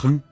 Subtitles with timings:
[0.00, 0.22] 哼。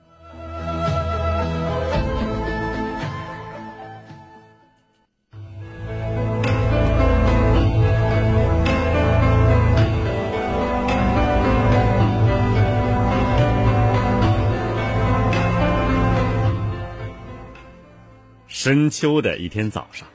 [18.47, 20.07] 深秋的一天早上，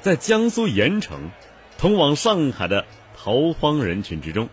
[0.00, 1.30] 在江苏盐城
[1.76, 2.86] 通往上海的
[3.16, 4.48] 逃荒人群之中，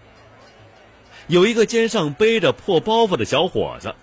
[1.28, 3.96] 有一个肩上背着破包袱的小伙子。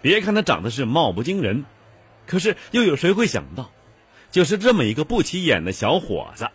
[0.00, 1.64] 别看他长得是貌不惊人，
[2.26, 3.70] 可是又有谁会想到，
[4.30, 6.48] 就是这么一个不起眼的小伙子，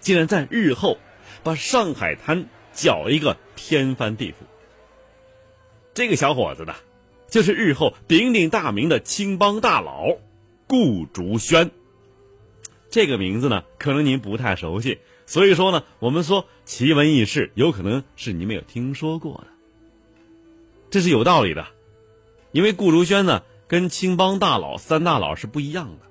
[0.00, 0.98] 竟然在日后
[1.42, 4.34] 把上海滩搅一个天翻地覆。
[5.94, 6.74] 这个小伙子呢？
[7.28, 10.18] 就是日后鼎鼎大名的青帮大佬
[10.66, 11.70] 顾竹轩。
[12.90, 19.46] 这个名字呢，可能您不太熟悉，所以说呢，我们说奇闻异事，有可能是您没有听说过的。
[20.90, 21.66] 这是有道理的，
[22.50, 26.06] 因为顾竹轩呢，跟青帮大佬三大佬是不一样的。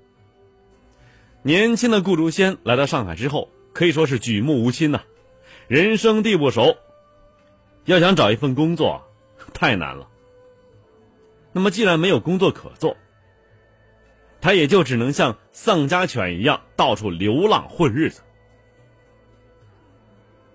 [1.43, 5.01] 年轻的顾竹轩来到上海之后，可以说是举目无亲呐，
[5.67, 6.77] 人生地不熟，
[7.85, 9.03] 要想找一份工作，
[9.53, 10.07] 太难了。
[11.51, 12.95] 那么，既然没有工作可做，
[14.39, 18.21] 他也就只能像丧家犬一样到处流浪混日子。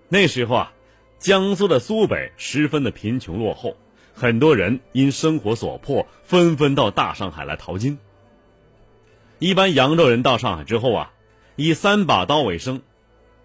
[0.09, 0.73] 那时候啊，
[1.19, 3.75] 江苏的苏北十分的贫穷落后，
[4.13, 7.97] 很多人因生活所迫，纷纷到大上海来淘金。
[9.39, 11.13] 一般扬州人到上海之后啊，
[11.55, 12.81] 以三把刀为生。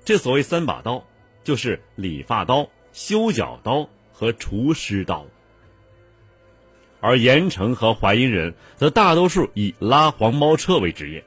[0.05, 1.05] 这所谓三把刀，
[1.45, 5.27] 就是理发刀、修脚刀和厨师刀。
[7.01, 11.25] 而盐城和淮阴人则大多数以拉黄包车为职业。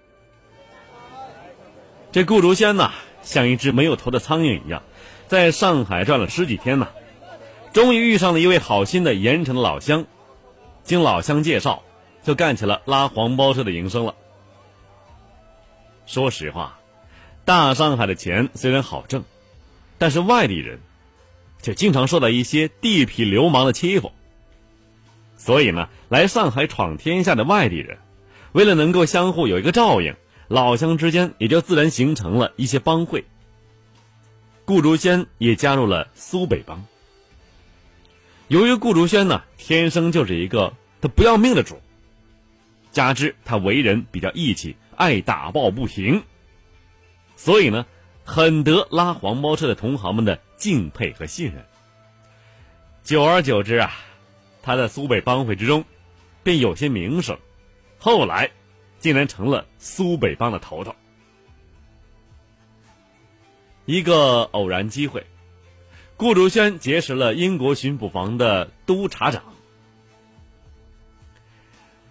[2.13, 2.91] 这顾竹仙呐，
[3.21, 4.83] 像一只没有头的苍蝇一样，
[5.27, 6.87] 在上海转了十几天呢，
[7.73, 10.05] 终于遇上了一位好心的盐城的老乡，
[10.83, 11.83] 经老乡介绍，
[12.23, 14.13] 就干起了拉黄包车的营生了。
[16.05, 16.79] 说实话，
[17.43, 19.23] 大上海的钱虽然好挣，
[19.97, 20.79] 但是外地人
[21.61, 24.11] 却经常受到一些地痞流氓的欺负。
[25.37, 27.97] 所以呢，来上海闯天下的外地人，
[28.51, 30.15] 为了能够相互有一个照应，
[30.47, 33.25] 老乡之间也就自然形成了一些帮会。
[34.65, 36.85] 顾竹轩也加入了苏北帮。
[38.47, 41.79] 由于顾竹轩呢，天生就是一个他不要命的主，
[42.91, 46.23] 加之他为人比较义气，爱打抱不平，
[47.35, 47.85] 所以呢，
[48.23, 51.65] 很得拉黄包车的同行们的敬佩和信任。
[53.03, 53.93] 久而久之啊。
[54.67, 55.85] 他在苏北帮会之中，
[56.41, 57.37] 便有些名声，
[57.99, 58.49] 后来
[58.97, 60.95] 竟然成了苏北帮的头头。
[63.85, 65.27] 一个偶然机会，
[66.17, 69.43] 顾竹轩结识了英国巡捕房的督察长。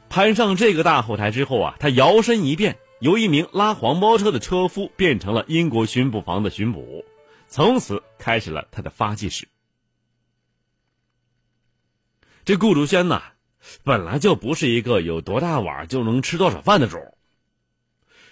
[0.09, 7.05] 攀上这个大后台之后啊，他摇身一变，由一名拉黄包车的车夫变成了英国巡捕房的巡捕，
[7.49, 9.49] 从此开始了他的发迹史。
[12.45, 13.21] 这顾竹轩呐，
[13.83, 16.99] 本来就不是一个有多大碗就能吃多少饭的主。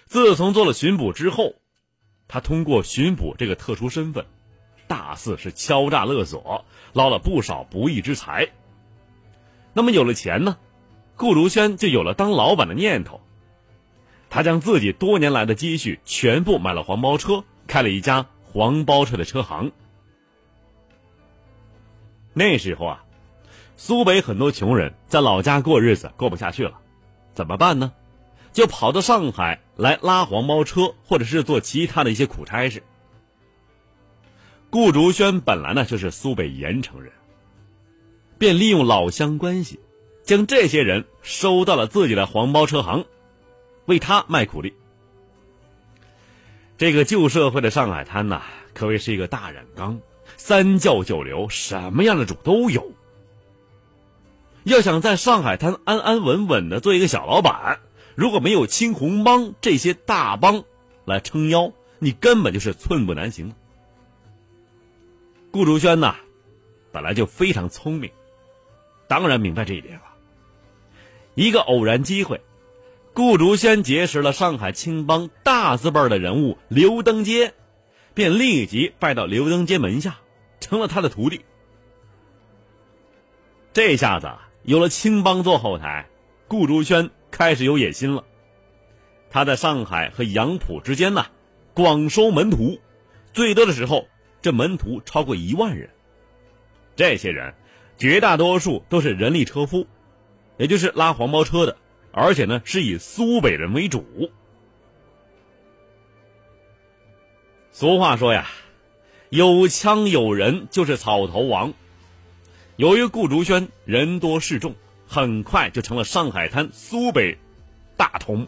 [0.05, 1.55] 自从做了巡捕之后，
[2.27, 4.25] 他通过巡捕这个特殊身份，
[4.87, 8.49] 大肆是敲诈勒索，捞了不少不义之财。
[9.73, 10.57] 那么有了钱呢，
[11.15, 13.21] 顾如轩就有了当老板的念头。
[14.29, 19.71] 他将自己多年来的积蓄全部买了黄包车，开了一家黄包车的车行。
[22.33, 23.03] 那时候啊。
[23.75, 26.79] 苏北很多穷人在老家过日子过不下去了，
[27.33, 27.91] 怎么办呢？
[28.53, 32.81] 就跑到上海来拉黄包车，或者是做其他的一些苦差事。
[34.69, 37.11] 顾竹轩本来呢就是苏北盐城人，
[38.37, 39.79] 便利用老乡关系，
[40.23, 43.05] 将这些人收到了自己的黄包车行，
[43.85, 44.73] 为他卖苦力。
[46.77, 48.41] 这个旧社会的上海滩呐，
[48.73, 49.99] 可谓是一个大染缸，
[50.37, 52.91] 三教九流，什么样的主都有。
[54.63, 57.79] 要想在上海滩安安稳稳的做一个小老板，
[58.15, 60.63] 如果没有青红帮这些大帮
[61.05, 63.53] 来撑腰，你根本就是寸步难行。
[65.51, 66.15] 顾竹轩呐，
[66.91, 68.11] 本来就非常聪明，
[69.07, 70.03] 当然明白这一点了。
[71.35, 72.41] 一个偶然机会，
[73.13, 77.53] 顾竹轩结识了上海青帮大字辈的人物刘登阶，
[78.13, 80.17] 便立即拜到刘登阶门下，
[80.59, 81.41] 成了他的徒弟。
[83.73, 84.31] 这下子。
[84.65, 86.07] 有了青帮做后台，
[86.47, 88.23] 顾竹轩开始有野心了。
[89.31, 91.25] 他在上海和杨浦之间呢，
[91.73, 92.79] 广收门徒，
[93.33, 94.07] 最多的时候，
[94.39, 95.89] 这门徒超过一万人。
[96.95, 97.55] 这些人
[97.97, 99.87] 绝大多数都是人力车夫，
[100.57, 101.75] 也就是拉黄包车的，
[102.11, 104.31] 而且呢是以苏北人为主。
[107.71, 108.47] 俗话说呀，
[109.29, 111.73] 有枪有人就是草头王。
[112.75, 114.75] 由于顾竹轩人多势众，
[115.13, 117.37] 很快就成了上海滩苏北
[117.95, 118.47] 大头目。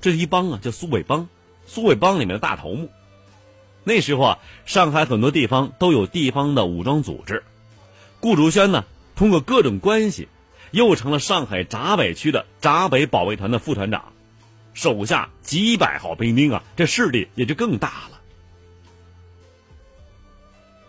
[0.00, 1.28] 这一帮啊，叫苏北帮，
[1.66, 2.90] 苏北帮里面的大头目。
[3.84, 7.44] 那时候啊，上海很多地方都有地方的武装组织。
[8.18, 8.84] 顾竹轩呢，
[9.14, 10.26] 通过各种关系，
[10.72, 14.12] 又成了上海闸北区的闸北保卫团的副团长，
[14.74, 18.20] 手下几百号兵丁啊，这势力也就更大了。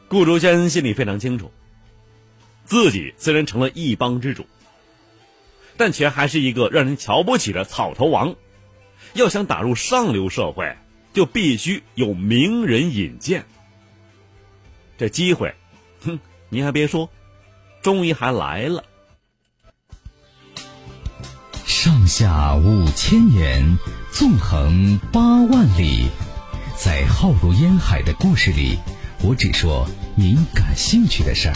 [0.08, 1.52] 顾竹轩心里非常清楚，
[2.72, 4.48] 自己虽然成了一帮之主，
[5.76, 8.36] 但却还是一个让人瞧不起的草头王。
[9.14, 10.78] 要想打入上流社会，
[11.12, 13.44] 就必须有名人引荐。
[14.98, 15.54] 这机会，
[16.06, 17.10] 哼，您还别说。
[17.82, 18.86] 终于还来了。
[21.66, 23.78] 上下五千年，
[24.14, 26.08] 纵横八万里，
[26.78, 28.78] 在浩如烟海的故事里，
[29.22, 29.86] 我只说
[30.16, 31.56] 您感兴趣的事儿。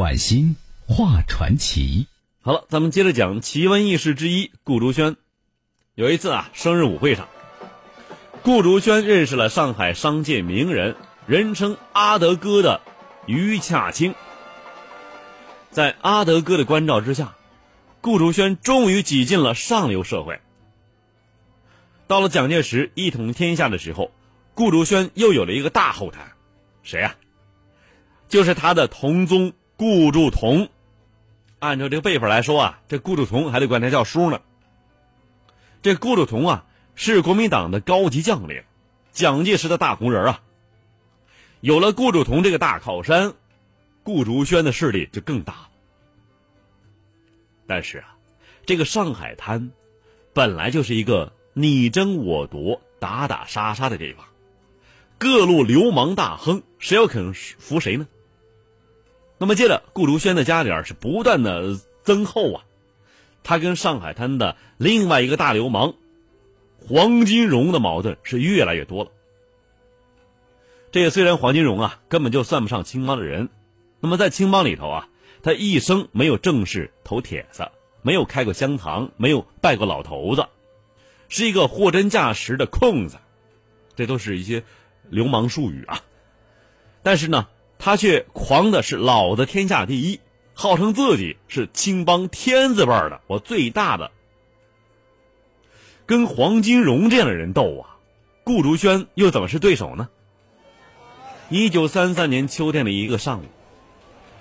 [0.00, 0.56] 晚星
[0.86, 2.06] 画传奇。
[2.40, 5.18] 好了，咱们接着讲奇闻异事之一——顾竹轩。
[5.94, 7.28] 有一次啊，生日舞会上，
[8.42, 12.80] 顾竹轩认识了上海商界名人，人称阿德哥的
[13.26, 14.14] 于洽清。
[15.70, 17.36] 在阿德哥的关照之下，
[18.00, 20.40] 顾竹轩终于挤进了上流社会。
[22.06, 24.10] 到了蒋介石一统天下的时候，
[24.54, 26.32] 顾竹轩又有了一个大后台，
[26.82, 27.14] 谁呀？
[28.30, 30.68] 就是他的同宗顾祝同。
[31.58, 34.42] 按照这个辈分来说啊，这顾祝同还得管他叫叔呢。
[35.80, 38.62] 这顾祝同啊，是国民党的高级将领，
[39.10, 40.42] 蒋介石的大红人啊。
[41.62, 43.32] 有了顾祝同这个大靠山。
[44.02, 45.68] 顾竹轩的势力就更大了，
[47.66, 48.16] 但是啊，
[48.66, 49.70] 这个上海滩
[50.34, 54.26] 本来就是一个你争我夺、打打杀杀的地方，
[55.18, 58.06] 各路流氓大亨谁要肯服谁呢？
[59.42, 62.64] 那么接着，顾竹轩的家底儿是不断的增厚啊，
[63.42, 65.94] 他跟上海滩的另外一个大流氓
[66.86, 69.10] 黄金荣的矛盾是越来越多了。
[70.92, 73.48] 这虽然黄金荣啊根本就算不上青帮的人。
[74.00, 75.08] 那么在青帮里头啊，
[75.42, 77.66] 他一生没有正式投帖子，
[78.02, 80.46] 没有开过香堂，没有拜过老头子，
[81.30, 83.16] 是一个货真价实的空子，
[83.96, 84.62] 这都是一些
[85.08, 86.02] 流氓术语啊。
[87.02, 87.48] 但是呢，
[87.82, 90.20] 他却狂的是老子天下第一，
[90.52, 94.10] 号称自己是青帮天字辈的，我最大的。
[96.04, 97.96] 跟黄金荣这样的人斗啊，
[98.44, 100.10] 顾竹轩又怎么是对手呢？
[101.48, 103.44] 一九三三年秋天的一个上午。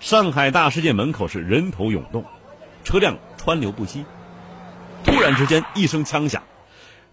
[0.01, 2.25] 上海大世界门口是人头涌动，
[2.83, 4.03] 车辆川流不息。
[5.06, 6.44] 突然之间，一声枪响，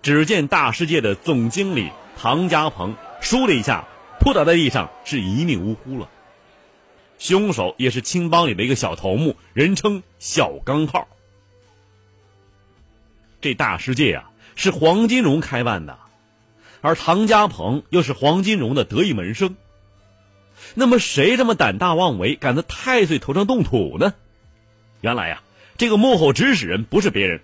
[0.03, 3.85] 只见大世界的总经理唐家鹏倏的一下
[4.19, 6.09] 扑倒在地上，是一命呜呼了。
[7.19, 11.09] 凶手也是青帮里的一个小头目，人称小钢炮。
[13.41, 15.99] 这大世界啊，是黄金荣开办的，
[16.81, 19.57] 而唐家鹏又是黄金荣的得意门生。
[20.75, 24.15] 那么谁这么胆大妄为，敢在太岁头上动土呢？
[25.01, 25.43] 原来呀，
[25.77, 27.41] 这个幕后指使人不是别人，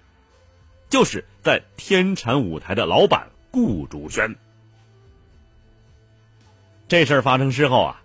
[0.89, 4.35] 就是在天蟾舞台的老板顾竹轩。
[6.89, 8.03] 这事儿发生之后啊，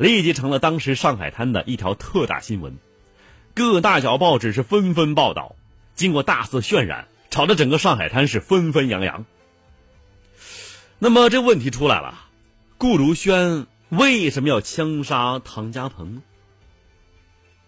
[0.00, 2.78] 立即成了当时上海滩的一条特大新闻，
[3.52, 5.56] 各大小报纸是纷纷报道，
[5.94, 9.26] 经过大肆渲染，吵得整个上海滩是纷纷扬扬。
[10.98, 12.28] 那么这问题出来了，
[12.78, 13.66] 顾如轩。
[13.90, 16.22] 为什么要枪杀唐家鹏？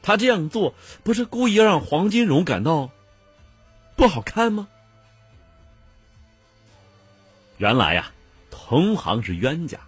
[0.00, 2.90] 他这样做不是故意让黄金荣感到
[3.94, 4.68] 不好看吗？
[7.58, 8.12] 原来呀，
[8.50, 9.80] 同行是冤家，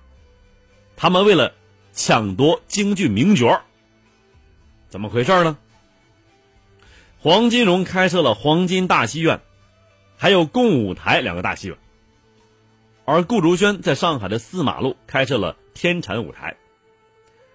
[0.97, 1.55] 他们为了
[1.95, 3.63] 抢夺京剧名角
[4.89, 5.57] 怎么回事呢？
[7.19, 9.41] 黄金荣开设了黄金大戏院，
[10.17, 11.79] 还有共舞台两个大戏院，
[13.05, 15.57] 而顾竹轩在上海的四马路开设了。
[15.73, 16.57] 天蟾舞台，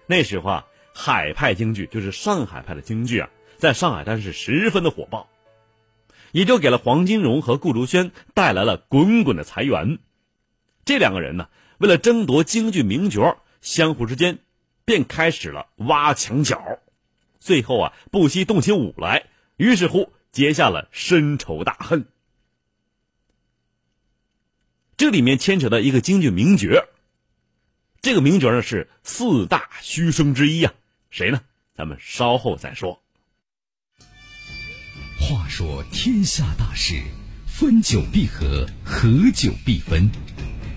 [0.06, 5.26] 那时候啊，海派京剧就是上海派的京剧啊，在上海滩是十分的火爆，
[6.32, 9.98] 也就给了黄金荣和顾竹轩带来了滚滚的财源。
[10.84, 14.38] 这两个人呢，为了争夺京剧名角，相互之间
[14.84, 16.78] 便开始了挖墙脚，
[17.38, 19.26] 最后啊，不惜动起武来，
[19.56, 22.06] 于是乎结下了深仇大恨。
[24.96, 26.86] 这里面牵扯到一个京剧名角。
[28.02, 30.72] 这个名角呢是四大须生之一啊，
[31.10, 31.42] 谁呢？
[31.74, 33.02] 咱们稍后再说。
[35.18, 37.02] 话说天下大事，
[37.46, 40.10] 分久必合，合久必分。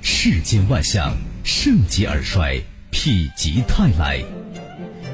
[0.02, 2.62] 世间万象，盛极而衰，
[2.94, 4.24] 否极泰来。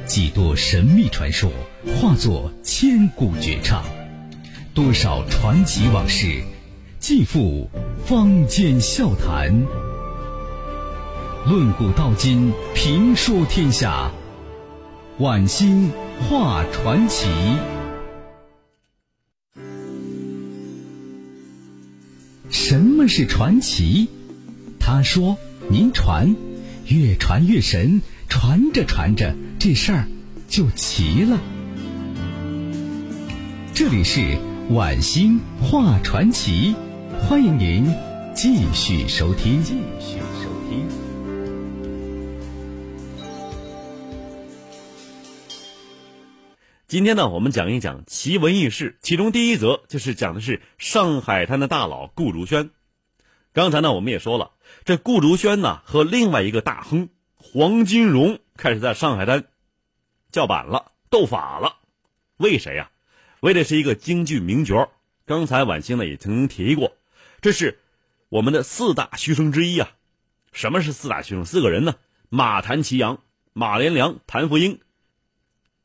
[0.05, 1.51] 几多神秘传说，
[1.95, 3.81] 化作千古绝唱；
[4.73, 6.43] 多少传奇往事，
[6.99, 7.69] 尽付
[8.05, 9.53] 坊间笑谈。
[11.45, 14.11] 论古道今，评说天下。
[15.19, 17.27] 晚星画传奇。
[22.49, 24.09] 什么是传奇？
[24.79, 25.37] 他说
[25.69, 26.35] ：“您传，
[26.89, 30.07] 越传越神，传着传着，这事儿
[30.47, 31.39] 就齐了。”
[33.75, 34.39] 这里是
[34.71, 36.73] 晚星画传奇，
[37.21, 37.93] 欢迎您
[38.33, 39.61] 继续收听。
[39.63, 40.87] 继续收听。
[46.87, 52.71] 今天呢，我们讲一讲奇闻异事，其中第一则就是讲的是上海滩的大佬顾如轩。
[53.53, 54.53] 刚才呢，我们也说了，
[54.85, 59.45] 这顾竹轩呢和另外一个大亨黄金荣开始在上海滩
[60.31, 61.77] 叫板了、斗法了。
[62.37, 62.91] 为谁呀？
[63.41, 64.91] 为的是一个京剧名角。
[65.25, 66.97] 刚才晚星呢也曾经提过，
[67.41, 67.79] 这是
[68.29, 69.91] 我们的四大须生之一啊。
[70.51, 71.45] 什么是四大须生？
[71.45, 71.95] 四个人呢：
[72.29, 73.21] 马谭齐扬、
[73.53, 74.79] 马连良、谭福英、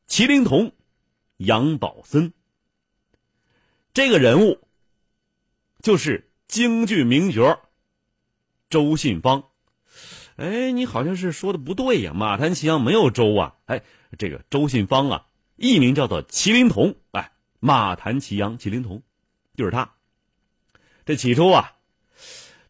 [0.07, 0.71] 麒麟童。
[1.37, 2.31] 杨宝森，
[3.93, 4.65] 这个人物
[5.81, 7.59] 就是京剧名角
[8.69, 9.43] 周信芳。
[10.35, 13.55] 哎，你好像是说的不对呀，马谭齐扬没有周啊。
[13.65, 13.83] 哎，
[14.17, 16.95] 这个周信芳啊，艺名叫做麒麟童。
[17.11, 19.01] 哎，马谭齐扬，麒麟童
[19.55, 19.93] 就是他。
[21.05, 21.75] 这起初啊，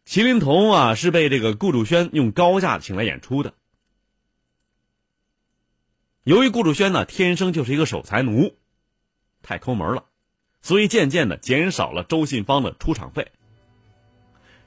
[0.06, 3.54] 麒麟童啊是被这个顾祝轩用高价请来演出的。
[6.24, 8.56] 由于顾祝轩呢，天生就是一个守财奴，
[9.42, 10.06] 太抠门了，
[10.62, 13.32] 所以渐渐的减少了周信芳的出场费。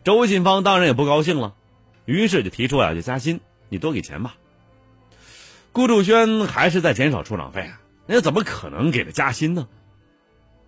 [0.08, 1.54] 周信芳当然也不高兴了，
[2.06, 4.36] 于是就提出啊，就加薪，你多给钱吧。
[5.70, 9.68] 顾祝轩还是在减少出场费啊，那怎么可能给他加薪呢？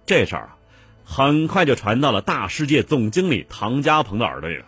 [0.05, 0.59] 这事儿啊，
[1.05, 4.67] 很快就传到了大世界总经理唐家鹏的耳朵里了。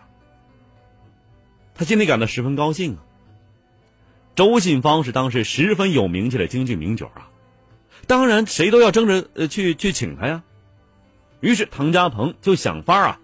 [1.75, 3.05] 他心里感到十分高兴啊。
[4.33, 7.29] 周信芳是当时十分有名气的京剧名角啊，
[8.07, 10.41] 当然谁都要争着呃去去请他呀。
[11.41, 13.19] 于是唐家鹏就想法啊，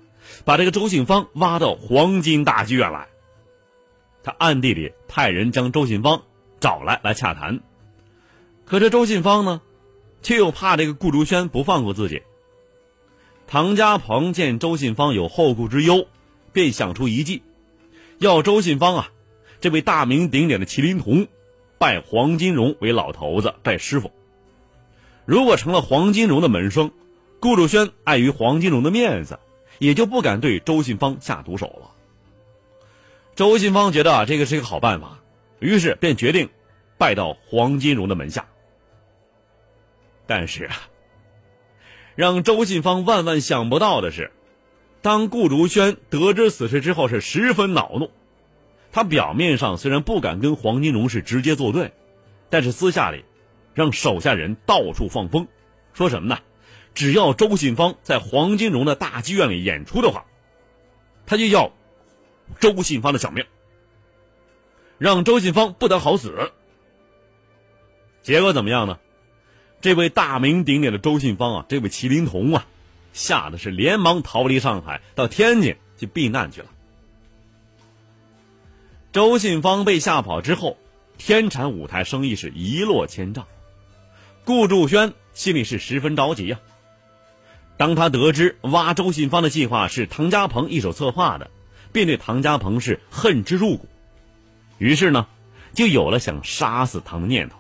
[0.46, 3.08] 把这个周信芳挖到黄金大剧院来。
[4.24, 6.24] 他暗地里派人将周信芳
[6.60, 7.62] 找来来洽谈，
[8.66, 9.62] 可这周信芳呢，
[10.22, 12.22] 却又怕这个顾竹轩不放过自己。
[13.48, 16.06] 唐家鹏见周信芳有后顾之忧，
[16.52, 17.42] 便想出一计，
[18.18, 19.10] 要周信芳啊。
[19.62, 21.28] 这位大名鼎鼎的麒麟童，
[21.78, 24.12] 拜黄金荣为老头子，拜师傅。
[25.26, 26.92] 如果成了黄金荣的门生，
[27.40, 29.40] 顾竹轩碍于黄金荣的面子，
[29.80, 31.90] 也就不敢对周信芳下毒手了。
[33.36, 35.20] 周信芳觉得啊，这个是一个好办法，
[35.60, 36.50] 于是便决定
[36.98, 38.46] 拜到黄金荣的门下。
[40.28, 40.76] 但是啊，
[42.16, 44.32] 让周信芳万万想不到的是，
[45.02, 48.12] 当顾竹轩得知此事之后，是十分恼怒。
[48.92, 51.94] 他表面上虽然不敢跟黄金荣是直接作对，
[52.50, 53.24] 但是私下里，
[53.74, 55.48] 让手下人到处放风，
[55.94, 56.38] 说什么呢？
[57.00, 60.25] 只要周信芳在黄金荣的大剧院里演出的话，
[61.25, 61.72] 他就要
[62.60, 63.46] 周信芳的小命，
[64.98, 66.51] 让周信芳不得好死。
[68.22, 69.00] 结果怎么样呢？
[69.79, 72.68] 这位大名鼎鼎的周信芳啊，这位麒麟童啊，
[73.13, 76.68] 吓得是连忙逃离上海，到天津去避难去了。
[79.13, 80.75] 周信芳被吓跑之后，
[81.18, 83.48] 天产舞台生意是一落千丈。
[84.44, 86.60] 顾祝轩心里是十分着急呀。
[87.80, 91.50] 当他得知挖周信芳的计划是唐家鹏一手策划的，
[91.94, 93.88] 便对唐家鹏是恨之入骨。
[94.80, 95.28] 于是呢，
[95.74, 97.56] 就有了想杀死唐的念头。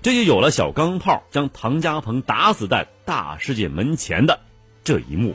[0.00, 4.40] 这就有了小钢炮将唐家鹏打死在大世界门前的
[4.84, 5.34] 这一幕。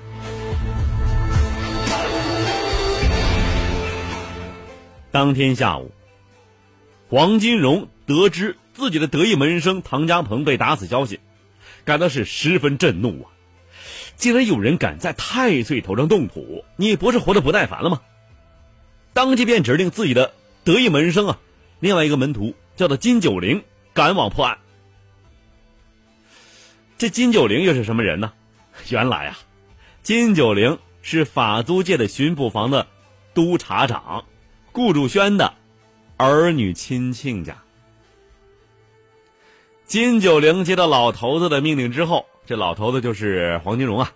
[5.11, 5.91] 当天下午，
[7.07, 11.19] 黄金荣得知自己的得意门生唐家鹏被打死消息，
[11.83, 13.29] 感到是十分震怒啊！
[14.15, 18.01] 竟然有人敢在太岁头上动土，你不是活得不耐烦了吗？
[19.13, 21.39] 当即便指令自己的得意门生啊，
[21.79, 24.57] 另外一个门徒叫做金九龄，赶往破案。
[26.97, 28.33] 这金九龄又是什么人呢？
[28.89, 29.37] 原来啊，
[30.03, 32.87] 金九龄是法租界的巡捕房的
[33.33, 34.25] 督察长。
[34.71, 35.53] 顾祝轩的
[36.17, 37.55] 儿女亲亲家，
[39.85, 44.13] 金九龄接到老头子的命令之后，这老头子就是黄金荣啊，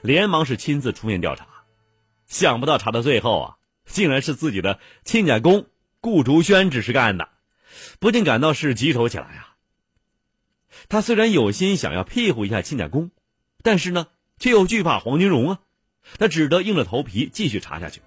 [0.00, 1.46] 连忙是亲自出面调查。
[2.26, 5.66] 想不到查到最后啊，竟然是自己的亲家公
[6.00, 7.28] 顾竹轩指使干的，
[8.00, 9.56] 不禁感到是棘手起来啊。
[10.88, 13.10] 他虽然有心想要庇护一下亲家公，
[13.62, 14.06] 但是呢，
[14.38, 15.60] 却又惧怕黄金荣啊，
[16.18, 18.00] 他只得硬着头皮继续查下去。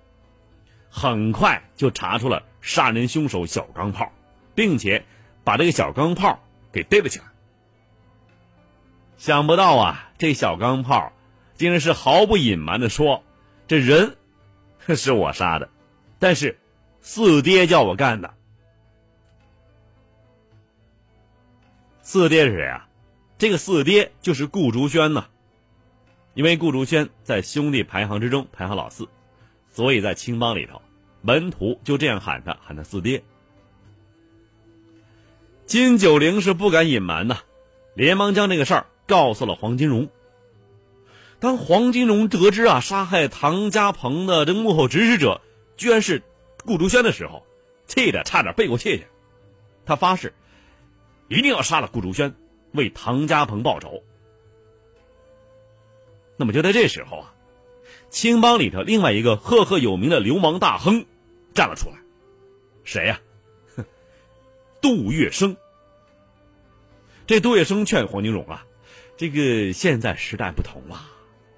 [0.89, 4.11] 很快就查出了杀人凶手小钢炮，
[4.55, 5.05] 并且
[5.43, 6.43] 把这个小钢炮。
[6.71, 7.25] 给逮了起来。
[9.19, 11.11] 想不到啊，这小钢炮
[11.55, 13.21] 竟然是毫不隐瞒的说
[13.67, 14.15] ：“这人
[14.95, 15.69] 是我杀的，
[16.19, 16.57] 但是
[17.01, 18.33] 四爹叫我干的。”
[22.01, 22.87] 四爹是谁啊？
[23.37, 25.27] 这个四爹就是顾竹轩呐。
[26.33, 29.09] 因为顾竹轩在兄弟排行之中排行老四，
[29.69, 30.81] 所以在青帮里头，
[31.21, 33.21] 门徒就这样喊他，喊他四爹。
[35.65, 37.39] 金九龄是不敢隐瞒呐，
[37.95, 40.07] 连忙将这个事儿告诉了黄金荣。
[41.39, 45.41] 当黄金荣得知啊杀害唐家鹏的这幕后指使者
[45.75, 46.21] 居然是
[46.63, 47.45] 顾竹轩的时候，
[47.87, 49.07] 气得差点背过气去。
[49.85, 50.33] 他发誓
[51.27, 52.35] 一定要杀了顾竹轩，
[52.73, 54.03] 为唐家鹏报仇。
[56.37, 57.33] 那么就在这时候啊，
[58.09, 61.05] 青帮里头另外一个赫赫有名的流氓大亨
[61.53, 61.95] 站了出来，
[62.83, 63.19] 谁呀？
[64.81, 65.55] 杜月笙，
[67.27, 68.65] 这杜月笙劝黄金荣啊，
[69.19, 71.01] 这个现在时代不同了，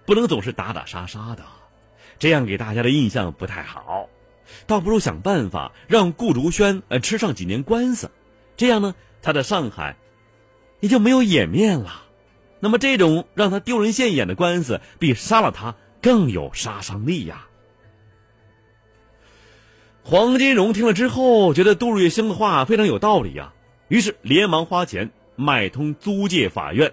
[0.07, 1.43] 不能总是打打杀杀的，
[2.17, 4.09] 这样给大家的印象不太好，
[4.65, 8.09] 倒不如想办法让顾竹轩呃吃上几年官司，
[8.57, 9.95] 这样呢，他在上海
[10.79, 12.01] 也就没有颜面了。
[12.59, 17.45] 那么这种让他丢人现眼的官司，比杀了他更有杀伤力呀。
[20.01, 23.53] 黄金荣听了之后，觉得杜月笙的话非常有道理呀，
[23.87, 26.91] 于是连忙花钱买通租界法院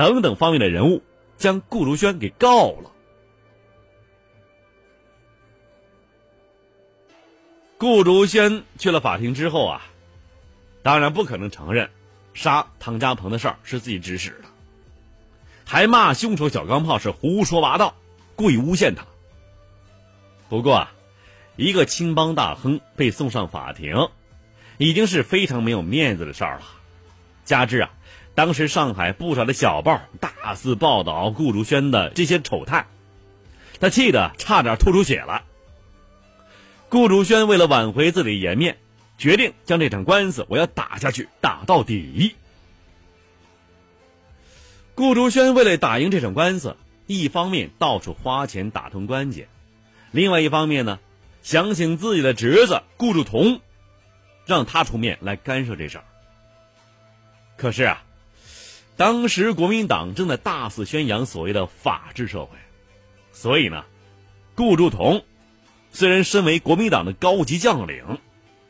[0.00, 1.02] 等等方面的人物，
[1.36, 2.90] 将顾如轩给告了。
[7.76, 9.82] 顾如轩去了法庭之后啊，
[10.82, 11.90] 当然不可能承认
[12.32, 14.44] 杀唐家鹏的事儿是自己指使的，
[15.66, 17.94] 还骂凶手小钢炮是胡说八道，
[18.36, 19.04] 故意诬陷他。
[20.48, 20.94] 不过啊。
[21.56, 24.08] 一个青帮大亨被送上法庭，
[24.78, 26.62] 已经是非常没有面子的事儿了。
[27.44, 27.90] 加之啊，
[28.34, 32.86] 当时上海不少的小报大肆报道顾竹轩的这些丑态，
[33.80, 35.42] 他气得差点吐出血了。
[36.88, 38.78] 顾竹轩为了挽回自己的颜面，
[39.18, 42.34] 决定将这场官司我要打下去，打到底。
[44.94, 49.48] 顾竹轩为了打赢这场官司，一方面到处花钱打通关节，
[50.10, 50.98] 另外一方面呢。
[51.42, 53.62] 想请自己的侄子顾祝同，
[54.44, 56.04] 让他出面来干涉这事儿。
[57.56, 58.04] 可是啊，
[59.00, 62.50] 当时国民党正在大肆宣扬所谓的法治社会，
[63.32, 63.82] 所以呢，
[64.54, 65.24] 顾祝同
[65.90, 68.18] 虽然身为国民党的高级将领，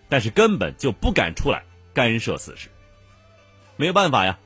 [0.08, 2.68] 但是根本就不敢出来干涉此事。
[3.74, 4.38] 没有办法呀，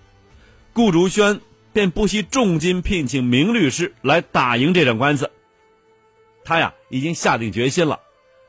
[0.72, 1.42] 顾竹轩
[1.74, 5.30] 便不惜重金聘请名律师来打赢这场官司。
[6.44, 8.00] 他呀，已经下定决心了。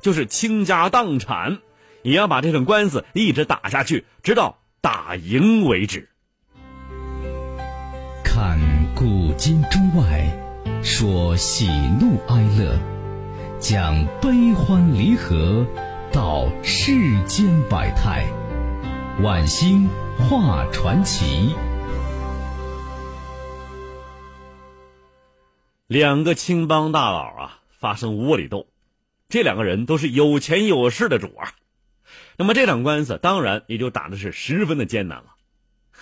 [0.02, 1.60] 就是倾家荡产，
[2.02, 6.08] 也要把这场官司一直打下去，直到打赢为止。
[8.36, 8.60] 看
[8.94, 10.30] 古今中外，
[10.84, 11.70] 说喜
[12.02, 12.78] 怒哀乐，
[13.62, 15.66] 讲悲欢离合，
[16.12, 16.92] 道世
[17.24, 18.26] 间百态，
[19.24, 21.56] 晚星画传奇。
[25.88, 28.68] 两个青帮大佬啊，发生窝里斗。
[29.30, 31.54] 这两个人都是有钱有势的主啊，
[32.36, 35.36] 那么这场官司当然也就打的是十分的艰难了。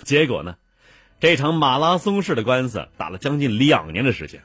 [0.01, 0.55] 结果呢，
[1.23, 4.43] 这场马拉松式的官司打了将近两年的时间，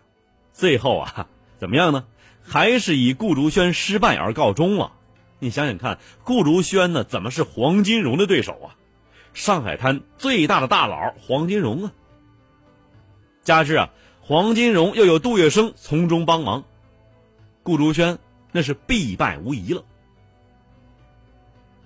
[0.53, 1.27] 最后啊，
[1.59, 2.05] 怎么样呢？
[2.41, 4.93] 还是以顾竹轩失败而告终了。
[5.41, 8.79] 你想想看，顾竹轩呢，怎么是黄金荣的对手啊？
[9.35, 11.93] 上海滩最大的大佬黄金荣啊，
[13.43, 16.63] 加之啊，黄金荣又有杜月笙从中帮忙，
[17.65, 18.21] 顾竹轩。
[18.53, 19.83] 那是必败无疑了。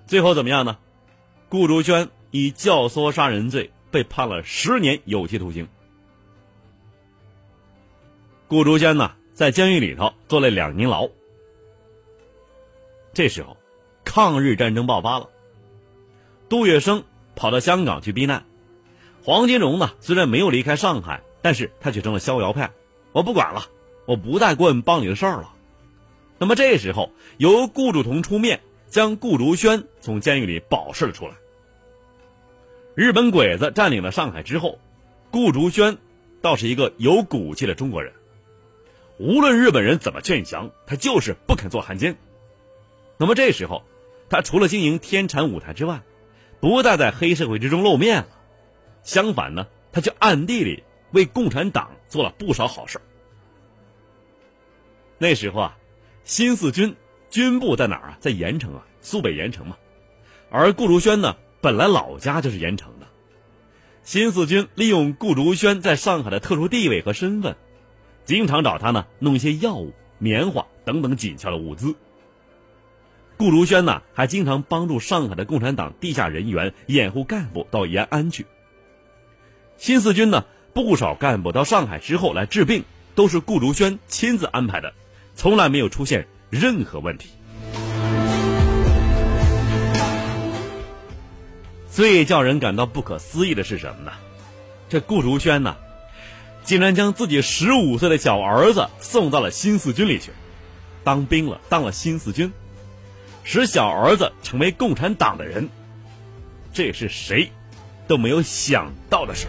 [0.06, 0.76] 最后怎么样呢？
[1.48, 5.68] 顾竹轩以教唆杀人罪被判了十年有期徒刑。
[8.48, 11.08] 顾竹轩呢，在监狱里头坐了两年牢。
[13.12, 13.56] 这时候，
[14.04, 15.28] 抗日战争爆发了，
[16.48, 17.04] 杜月笙
[17.36, 18.44] 跑到香港去避难，
[19.22, 22.72] 黄金荣呢，虽然没有离开上海，但是他却成了逍遥派。
[23.12, 23.66] 我不管了，
[24.06, 25.54] 我不再管帮你的事儿了。
[26.38, 31.34] 那么这时候，由顾祝同出面将顾竹轩从监狱里保释了出来。
[32.94, 34.78] 日本鬼子占领了上海之后，
[35.30, 35.96] 顾竹轩
[36.42, 38.12] 倒是一个有骨气的中国人。
[39.18, 42.14] 无论日本人怎么劝降，他就是不肯做汉奸。
[43.16, 43.82] 那么这时候，
[44.28, 46.02] 他除了经营天产舞台之外，
[46.60, 48.28] 不再在黑社会之中露面了。
[49.02, 53.00] 相反呢，他就暗地里为共产党做了不少好事。
[55.16, 55.78] 那时候啊，
[56.24, 56.94] 新四军
[57.30, 58.18] 军部在哪儿啊？
[58.20, 59.78] 在盐城啊，苏北盐城嘛。
[60.50, 61.36] 而顾竹轩呢？
[61.62, 63.06] 本来老家就是盐城的，
[64.02, 67.54] 新四军利用顾竹轩在上海的特殊地位和身份，
[68.24, 71.94] 经常找他呢弄一些药物、棉花等等紧俏的物资。
[73.36, 78.44] 顾竹轩呢还经常帮助上海的共产党地下人员掩护干部到延安去。
[79.76, 80.44] 新四军呢
[80.74, 82.82] 不少干部到上海之后来治病，
[83.14, 84.92] 都是顾竹轩亲自安排的，
[85.36, 87.28] 从来没有出现任何问题。
[91.92, 94.12] 最叫人感到不可思议的是什么呢？
[94.88, 95.76] 这顾竹轩呢，
[96.64, 100.32] 竟然将自己十五岁的小儿子送到了新四军里去，
[101.04, 102.50] 当兵了，当了新四军，
[103.44, 105.68] 使小儿子成为共产党的人，
[106.72, 107.52] 这是谁
[108.08, 109.46] 都没有想到的事。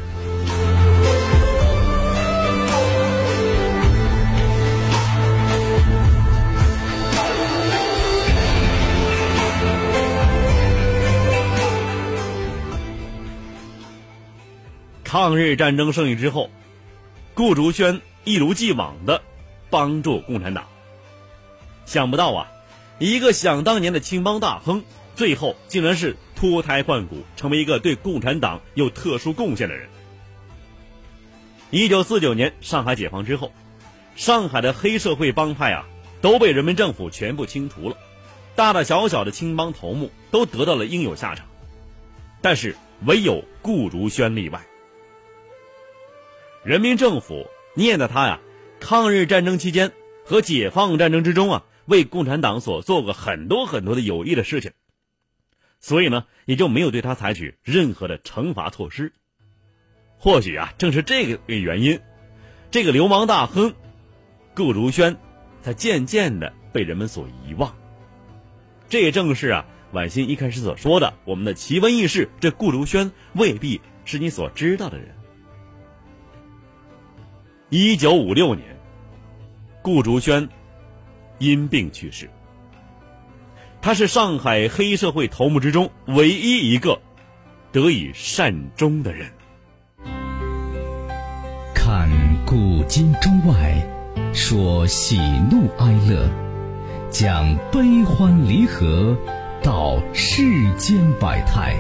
[15.14, 16.50] 抗日战争胜利之后，
[17.36, 19.22] 顾竹轩一如既往的
[19.70, 20.66] 帮助共产党。
[21.86, 22.52] 想不到啊，
[22.98, 24.84] 一个想当年的青帮大亨，
[25.16, 29.88] 最后竟然是脱胎换骨，成为一个对共产党有特殊贡献的人。
[31.70, 33.52] 一九四九年上海解放之后，
[34.16, 35.86] 上海的黑社会帮派啊
[36.22, 37.98] 都被人民政府全部清除了，
[38.56, 41.46] 大大小小的青帮头目都得到了应有下场，
[42.42, 44.60] 但是唯有顾竹轩例外。
[46.64, 48.40] 人民政府念在他呀，
[48.80, 49.92] 抗日战争期间
[50.24, 54.72] 和解放战争之中啊，为共产党所做过很多很多的有益的事情，
[55.82, 59.12] 所以呢，也就没有对他采取任何的惩罚措施。
[60.18, 62.00] 或许啊，正是这个原因，
[62.72, 63.74] 这个流氓大亨
[64.56, 65.18] 顾如轩
[65.62, 67.76] 才渐渐的被人们所遗忘。
[68.88, 75.14] 这也正是啊，晚欣一开始所说的，我们的奇闻异事，这顾如轩未必是你所知道的人。
[77.76, 78.68] 一九五六年，
[79.82, 80.48] 顾竹轩
[81.40, 82.30] 因病去世。
[83.82, 87.02] 他是上海黑社会头目之中唯一一个
[87.72, 89.28] 得以善终的人。
[91.74, 92.08] 看
[92.46, 93.84] 古今中外，
[94.36, 95.18] 说喜
[95.50, 96.30] 怒哀乐，
[97.10, 99.18] 讲悲欢离合，
[99.64, 101.76] 道世间百态，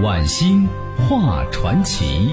[0.00, 0.64] 晚星
[0.96, 2.32] 画传奇。